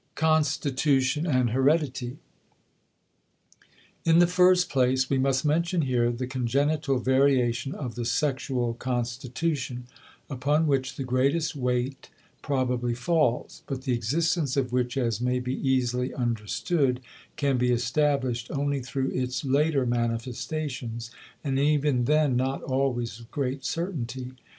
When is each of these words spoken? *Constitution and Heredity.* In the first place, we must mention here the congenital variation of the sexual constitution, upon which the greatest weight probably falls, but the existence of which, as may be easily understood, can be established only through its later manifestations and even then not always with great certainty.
*Constitution 0.15 1.27
and 1.27 1.51
Heredity.* 1.51 2.17
In 4.03 4.17
the 4.17 4.25
first 4.25 4.67
place, 4.67 5.11
we 5.11 5.19
must 5.19 5.45
mention 5.45 5.83
here 5.83 6.11
the 6.11 6.25
congenital 6.25 6.97
variation 6.97 7.75
of 7.75 7.93
the 7.93 8.03
sexual 8.05 8.73
constitution, 8.73 9.85
upon 10.27 10.65
which 10.65 10.95
the 10.95 11.03
greatest 11.03 11.55
weight 11.55 12.09
probably 12.41 12.95
falls, 12.95 13.61
but 13.67 13.83
the 13.83 13.93
existence 13.93 14.57
of 14.57 14.71
which, 14.71 14.97
as 14.97 15.21
may 15.21 15.37
be 15.39 15.53
easily 15.55 16.11
understood, 16.15 16.99
can 17.35 17.59
be 17.59 17.71
established 17.71 18.49
only 18.49 18.79
through 18.79 19.11
its 19.11 19.45
later 19.45 19.85
manifestations 19.85 21.11
and 21.43 21.59
even 21.59 22.05
then 22.05 22.35
not 22.35 22.63
always 22.63 23.19
with 23.19 23.29
great 23.29 23.63
certainty. 23.63 24.31